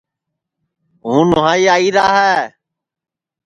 ہوں 1.03 1.21
نہوائی 1.29 1.63
آئی 1.73 1.87
را 1.95 2.05
ہے 2.17 2.35